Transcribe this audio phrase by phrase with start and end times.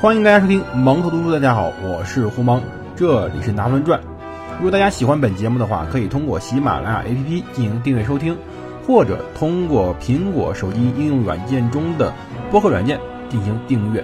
[0.00, 1.30] 欢迎大家收听蒙头读书。
[1.30, 2.62] 大家好，我是胡蒙，
[2.96, 4.00] 这里是《拿破仑传》。
[4.56, 8.34] 如果大家喜欢本节目的话，可以通过喜马拉雅 APP 进行订阅收听，
[8.86, 12.14] 或者通过苹果手机应用软件中的
[12.50, 12.98] 播客软件
[13.28, 14.02] 进行订阅。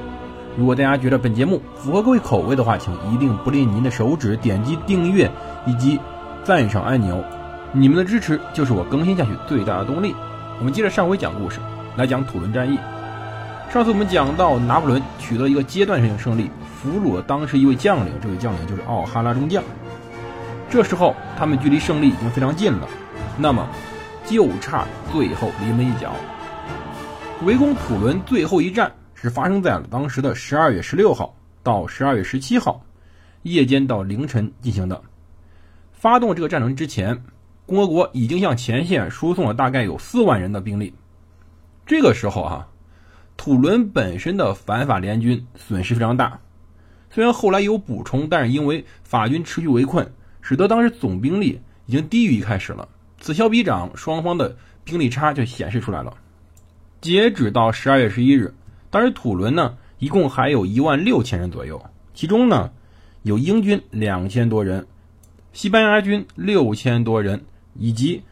[0.54, 5.31] 如果大家觉得本节目符合各位口味的话，请一定不吝您的手指点击订阅
[5.64, 5.99] 以及
[6.44, 7.25] 赞赏按钮。
[7.72, 10.14] 你们的支持就是我更新下去最大的动力。
[10.58, 11.58] 我们接着上回讲故事，
[11.96, 12.79] 来讲土伦战役。
[13.76, 19.62] 上次我们讲到，拿破仑取得一个阶段性胜利，俘虏了当时一位将领，这位将领就是奥哈拉中将。
[20.71, 22.89] 这时候他们距离胜利已经非常近了，
[23.36, 23.68] 那么
[24.25, 26.14] 就差最后临门一脚。
[27.44, 32.81] 围攻土伦最后一战是发生在了当时的十二月十六号到十二月十七号
[33.42, 34.98] 夜间到凌晨进行的。
[35.92, 37.23] 发动这个战争之前，
[37.67, 40.95] 共和国已经向前线输送了大概有四万人的兵力。
[41.84, 42.67] 这个时候哈。
[43.37, 46.41] 土伦本身的反法联军损失非常大，
[47.11, 52.89] 虽然后来有补充，但是因为法军持续围困，使得当时总兵力已经低于一开始了。
[53.20, 56.17] 此消彼长，双方的兵力差就显示出来了。
[57.01, 58.55] 截止到十二月十一日，
[58.91, 62.70] 当时土伦呢一共还有一万六千人左右，其中呢
[63.23, 64.87] 有英军两千多人，
[65.53, 68.23] 西班牙军六千多人，以及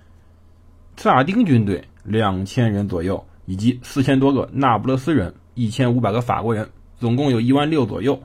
[0.96, 3.24] 萨丁军队两千人左右。
[3.46, 8.22] 以及四千多个那不勒斯人，一千五百个法国人，总共有一万六左右。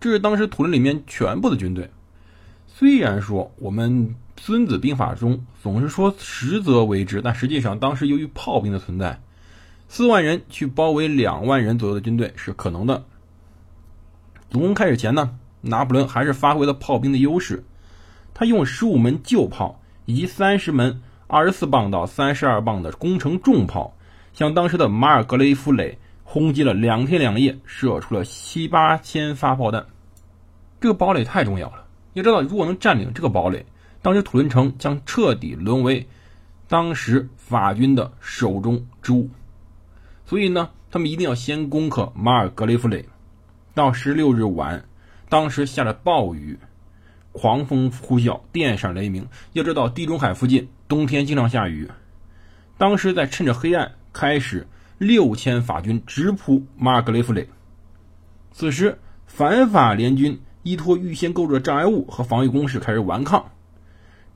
[0.00, 1.90] 这是当时土伦里面全部的军队。
[2.66, 4.08] 虽然说我们
[4.40, 9.20] 《孙子兵法》中总是说实则为之，但实际上当时由于炮兵的存在，
[9.88, 13.04] 四万人去包围两万人左右的军队是可能的。
[14.50, 17.64] 总攻开始前呢，拿破仑还是发挥了炮兵的优势，
[18.34, 23.94] 他用十五门旧炮以及三十门二十四磅到三十二磅的攻城重炮。
[24.32, 29.86] 向当时的马尔格雷夫垒轰击了两天两夜，射出了七八千发炮弹。
[30.80, 33.66] 这个堡垒太重要了，要知道，如果能占领这个堡垒，
[34.00, 36.08] 当时土伦城将彻底沦为
[36.66, 39.28] 当时法军的手中之物。
[40.24, 43.06] 所以呢，他们一定要先攻克马尔格雷夫垒。
[43.74, 44.84] 到十六日晚，
[45.28, 46.58] 当时下着暴雨，
[47.32, 49.26] 狂风呼啸，电闪雷鸣。
[49.52, 51.88] 要知道，地中海附近冬天经常下雨，
[52.78, 53.92] 当时在趁着黑暗。
[54.12, 54.66] 开始，
[54.98, 57.48] 六千法军直扑马格雷夫垒。
[58.52, 63.50] 此时，反法联军依托预先构筑的障碍物和防御工事开始顽抗。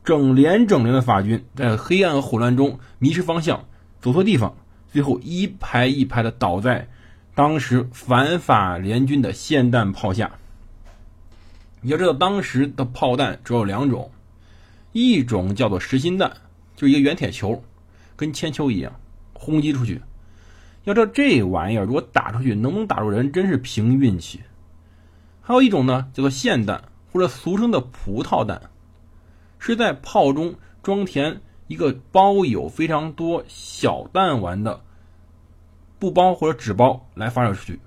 [0.02, 3.64] 整连整连的法军在黑暗和混乱中迷失方向，
[4.00, 4.54] 走错地方，
[4.92, 6.88] 最后一排一排的倒在
[7.34, 10.30] 当时反法联军的霰弹炮下。
[11.80, 14.10] 你要知道，当时的炮弹主要有两种，
[14.92, 16.32] 一种叫做实心弹，
[16.76, 17.62] 就是一个圆铁球，
[18.16, 18.92] 跟铅球一样。
[19.38, 20.00] 轰击出去，
[20.84, 24.40] 要知道这玩意儿如果打出去能不能打住人，真是凭运气。
[25.40, 26.82] 还有一种呢，叫做霰弹，
[27.12, 28.60] 或者俗称的葡萄弹，
[29.58, 34.82] 是在炮中装填一个包有非常多小弹丸的
[35.98, 37.80] 布包或者纸包来发射出去。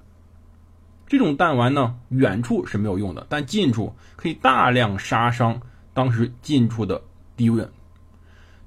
[1.08, 5.60] 这种弹丸呢，远处是没有用的，但近处可以大量杀伤
[5.94, 7.02] 当时近处的
[7.36, 7.70] 敌人。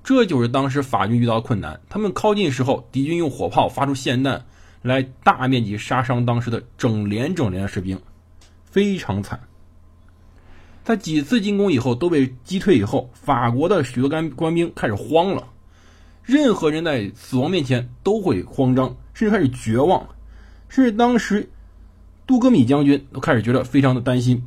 [0.04, 1.80] 这就是当时法军遇到的困难。
[1.88, 4.44] 他们靠近时候，敌军用火炮发出霰弹，
[4.82, 8.00] 来大面积杀伤当时的整连整连的士兵，
[8.64, 9.40] 非常惨。
[10.82, 15.46] 在几次进攻以后都被击退以后，法国的许多干官兵开始慌了。
[16.24, 20.08] 任何人在死亡面前都会慌张，甚至开始绝望。
[20.68, 21.48] 甚至当时
[22.26, 24.44] 杜格米将军都开始觉得非常的担心。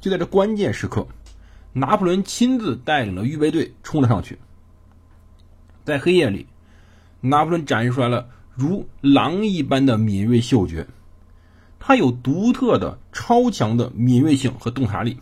[0.00, 1.06] 就在这关键时刻，
[1.72, 4.38] 拿破仑亲自带领了预备队冲了上去。
[5.88, 6.46] 在黑夜里，
[7.22, 10.86] 拿破仑展示出来了如狼一般的敏锐嗅觉。
[11.78, 15.18] 他有独特的超强的敏锐性和洞察力。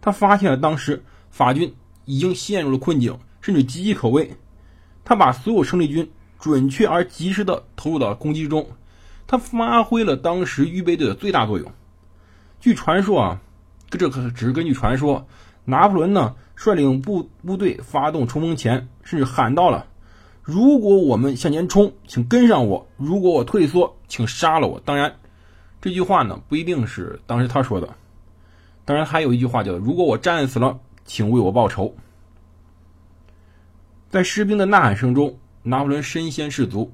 [0.00, 1.74] 他发现了当时法军
[2.06, 4.34] 已经陷入了困境，甚至岌岌可危。
[5.04, 8.66] 他把所有胜利军准确而及时的投入到了攻击中。
[9.26, 11.70] 他发挥了当时预备队的最大作用。
[12.58, 13.40] 据传说啊，
[13.90, 15.28] 这可只是根据传说。
[15.68, 19.86] 拿破仑呢，率领部部队发动冲锋前，甚至喊到了。
[20.46, 24.80] 如果我们向前冲，请跟上我；如果我退缩，请杀了我。
[24.84, 25.12] 当然，
[25.80, 27.96] 这句话呢不一定是当时他说的。
[28.84, 31.96] 当然，还有一句话叫“如果我战死了，请为我报仇”。
[34.08, 36.92] 在士兵的呐喊声中，拿破仑身先士卒，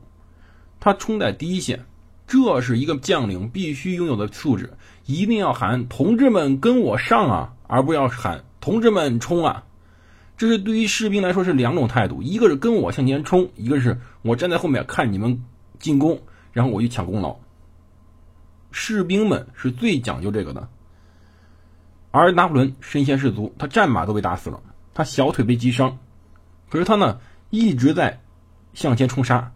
[0.80, 1.84] 他冲在第一线。
[2.26, 4.72] 这是一个将领必须拥有的素质，
[5.04, 9.62] 一定要喊“同志们，跟我上啊”，而不要喊“同志们，冲啊”。
[10.42, 15.44] 这是对于士兵来说是两种态度，一个是跟我向前冲，一个是我站在后面看你们
[15.78, 17.36] 进攻，然后我去抢功劳。
[18.72, 20.68] 士兵们是最讲究这个的。
[22.10, 24.60] 而拿破仑身先士卒，他战马都被打死了，
[24.94, 25.98] 他小腿被击伤，
[26.68, 28.20] 可是他呢一直在
[28.74, 29.52] 向前冲杀，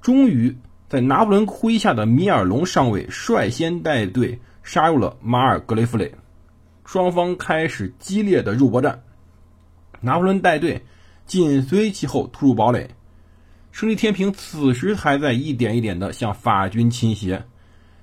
[0.00, 0.56] 终于
[0.88, 6.16] 在拿破仑麾下的米尔龙上尉率先带队杀入了马尔格雷夫雷，
[6.84, 9.04] 双方开始激烈的肉搏战，
[10.00, 10.84] 拿破仑带队
[11.26, 12.90] 紧随其后突入堡垒，
[13.72, 17.44] 胜利天平此时还在一点一点的向法军倾斜，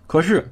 [0.07, 0.51] 可是。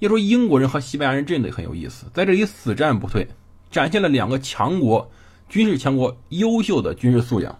[0.00, 3.26] 要说英国人和西班牙人真的很有意思，在这里死战不退，
[3.68, 5.10] 展现了两个强国、
[5.48, 7.58] 军事强国优秀的军事素养。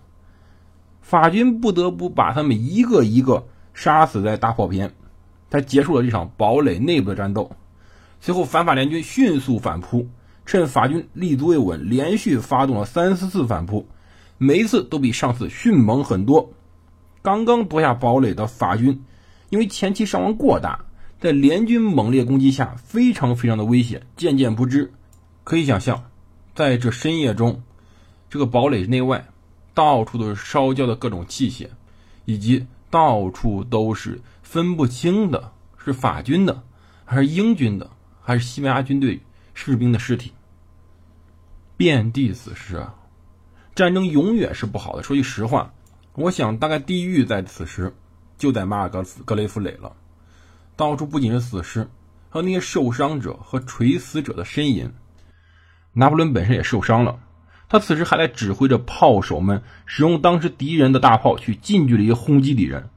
[1.02, 4.94] 法军不得不把他们一个一个杀死在大炮边，
[5.50, 7.50] 才结束了这场堡垒内部的战斗。
[8.20, 10.06] 随后，反法联军迅速反扑，
[10.48, 13.86] 趁法军立足未稳，连续发动了三四次反扑，
[14.38, 16.54] 每一次都比上次迅猛很多。
[17.20, 19.04] 刚刚夺下堡垒的法军，
[19.50, 20.86] 因为前期伤亡过大。
[21.20, 24.90] 在联军猛烈攻击下，非常非常的危险，渐渐不支。
[25.44, 26.04] 可以想象，
[26.54, 27.62] 在这深夜中，
[28.30, 29.28] 这个堡垒内外
[29.74, 31.66] 到处都是烧焦的各种器械，
[32.24, 36.62] 以及到处都是分不清的是法军的，
[37.04, 37.90] 还是英军的，
[38.22, 39.20] 还是西班牙军队
[39.52, 40.32] 士兵的尸体，
[41.78, 42.92] 遍地死尸啊！
[43.76, 45.02] 战争永远是不好的。
[45.04, 45.72] 说句实话，
[46.14, 47.94] 我想大概地狱在此时
[48.36, 49.92] 就在马尔格格雷夫垒了。
[50.74, 51.88] 到处不仅是死尸，
[52.30, 54.92] 还有那些受伤者和垂死者的呻吟。
[55.92, 57.20] 拿破仑本身也受伤了，
[57.68, 62.90] 他此时还在指挥着炮手们使用当时敌人的大炮去近距离轰击敌人。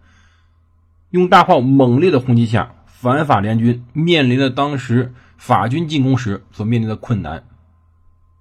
[1.12, 7.44] 用大炮猛烈的轰击下，反法联军面临着当时法军进攻时所面临的困难，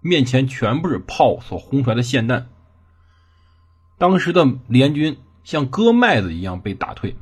[0.01, 2.49] 面前全部是炮所轰出来的霰弹。
[3.99, 7.17] 当时的联军像割麦子一样被打退、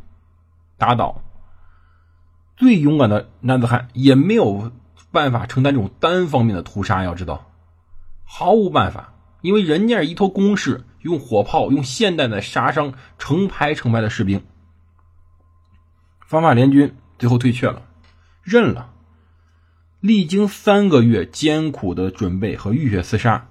[0.76, 1.22] 打倒。
[2.56, 4.72] 最勇敢的男子汉也没有
[5.12, 7.50] 办法承担这种单方面的屠杀，要知道，
[8.24, 14.44] 毫无办法，因为人家是一头攻势，用火炮、用霰弹在杀伤成排成排的士兵。
[16.26, 17.82] 反法联军最后退却了，
[18.42, 18.92] 认了。
[20.00, 23.48] 历经三个月艰苦的准备和浴血厮杀，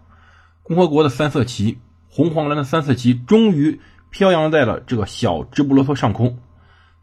[0.64, 1.78] 共和国的三色旗，
[2.10, 3.80] 红黄蓝的三色旗，终于
[4.10, 6.38] 飘扬在了这个小直布罗陀上空。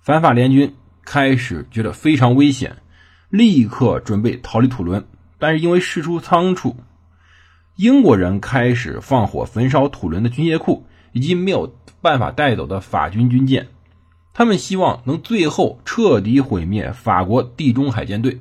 [0.01, 0.75] 反法联军。
[1.07, 2.79] 开始觉得非常危险，
[3.29, 5.05] 立刻准备逃离土伦，
[5.39, 6.77] 但是因为事出仓促，
[7.77, 13.69] 英国人开始放火焚烧土伦的军械库以及没有办法带走的法军军舰，
[14.33, 18.41] 他们希望能最后彻底毁灭法国地中海舰队。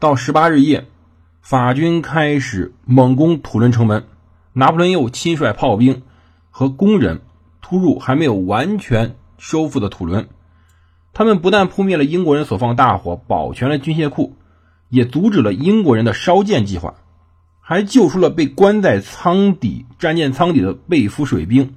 [0.00, 0.86] 到十八日夜，
[1.42, 4.06] 法军开始猛攻土伦城门，
[4.54, 6.00] 拿破仑又亲率炮兵
[6.48, 7.20] 和工人
[7.60, 10.30] 突入还没有完全收复的土伦。
[11.12, 14.36] 他们不但扑灭了英国人所放大火，保全了军械库，
[14.88, 16.94] 也阻止了英国人的烧舰计划，
[17.60, 21.74] 还救出了被关在舱底战舰舱底的被俘水兵，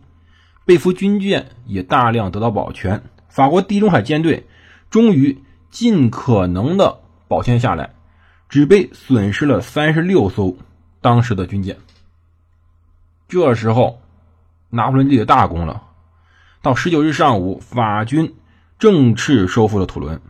[0.64, 3.04] 被俘军舰也大量得到保全。
[3.28, 4.48] 法国地中海舰队
[4.90, 7.90] 终于尽可能的保全下来，
[8.54, 10.56] 只被损失了三十六艘
[11.02, 11.76] 当时的军舰。
[13.28, 14.00] 这时候，
[14.70, 15.82] 拿破仑立了大功了。
[16.62, 18.36] 到十九日上午，法军。
[18.78, 20.22] 正式收复了土伦，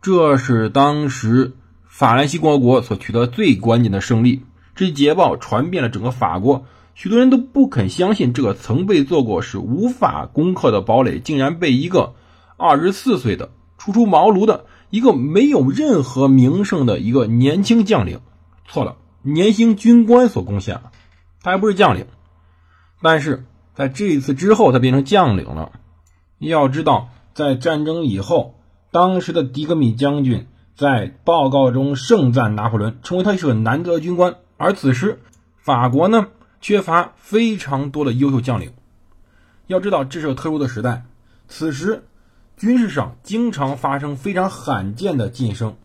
[0.00, 1.56] 这是当时
[1.88, 4.44] 法兰西共和国所取得最关键的胜利。
[4.76, 12.14] 这捷报传遍了整个法国，许多人都不肯相信，这个曾被做过是无法攻克的堡垒，竟然被一个
[12.56, 18.20] 二十四岁的初出茅庐的一个没有任何名声的一个年轻将领，
[18.66, 20.92] 错了，年轻军官所攻下。
[21.42, 22.06] 他还不是将领，
[23.00, 25.72] 但是在这一次之后，他变成将领了。
[26.38, 34.36] 要知道，在战争以后，当时的迪格米将军在报告中盛赞拿破仑，称为他是个难得的军官。
[34.56, 35.20] 而此时，
[35.56, 36.28] 法国呢
[36.60, 38.72] 缺乏非常多的优秀将领。
[39.66, 41.04] 要知道，这是个特殊的时代，
[41.48, 42.04] 此时
[42.56, 45.76] 军事上经常发生非常罕见的晋升。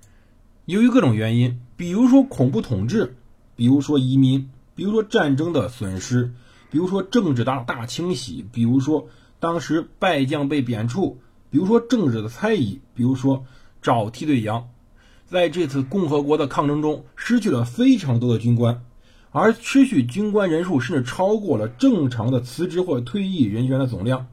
[0.65, 3.15] 由于各种原因，比如说恐怖统治，
[3.55, 6.31] 比如说移民，比如说战争的损失，
[6.69, 9.07] 比如说政治大大清洗，比如说。
[9.41, 11.15] 当时败将被贬黜，
[11.49, 13.43] 比如说政治的猜疑，比如说
[13.81, 14.69] 找替罪羊，
[15.25, 18.83] 在这次共和国的抗争中失去了非常多的军官，
[19.31, 24.27] 而失去军官人数甚至超过了正常的辞职或退役人员的总量。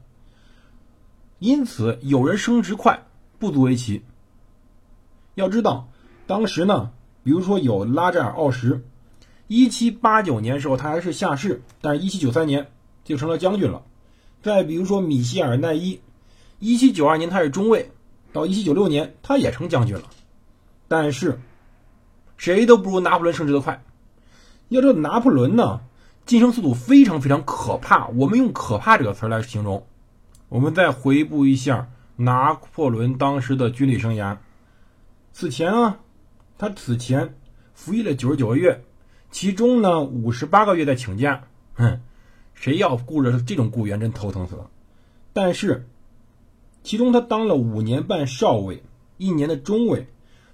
[1.39, 3.05] 因此，有人升职快
[3.39, 4.03] 不足为奇。
[5.35, 5.87] 要知道，
[6.27, 6.91] 当时呢，
[7.23, 8.83] 比如说有拉扎尔奥什，
[9.47, 12.67] 一七八九年时候他还是下士，但是一七九三年
[13.05, 13.83] 就成了将军了。
[14.43, 16.01] 再比如说米歇尔奈伊，
[16.59, 17.91] 一七九二年他是中尉，
[18.33, 20.03] 到一七九六年，他也成将军了。
[20.89, 21.39] 但是，
[22.35, 23.81] 谁都不如拿破仑升职的快。
[24.67, 25.81] 要知道，拿破仑呢，
[26.25, 28.07] 晋升速度非常非常可怕。
[28.09, 29.85] 我们用“可怕”这个词来形容。
[30.49, 34.37] 我们再回顾一下拿破仑当时的军旅生涯。
[35.31, 35.99] 此前啊，
[36.57, 37.35] 他此前
[37.73, 38.83] 服役了九十九个月，
[39.31, 41.43] 其中呢五十八个月在请假。
[41.75, 42.01] 哼，
[42.55, 44.69] 谁要雇着这种雇员，真头疼死了。
[45.31, 45.87] 但是，
[46.83, 48.83] 其中他当了五年半少尉，
[49.17, 50.07] 一年的中尉，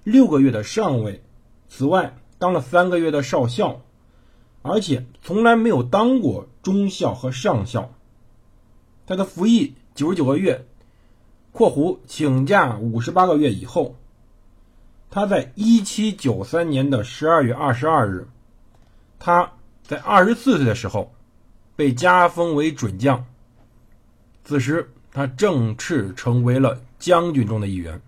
[0.04, 1.24] 六个月的上尉，
[1.68, 3.80] 此外当了三个月的少校，
[4.60, 7.92] 而且从来没有当过中校和上校。
[9.06, 10.62] 他的服役九十九个月
[11.52, 13.96] （括弧请假五十八个月）以后，
[15.10, 18.28] 他在一七九三年的十二月二十二日，
[19.18, 19.50] 他
[19.82, 21.10] 在二十四岁的时候
[21.74, 23.24] 被加封为准将。
[24.44, 27.98] 此时，他正式成为了将军中的一员。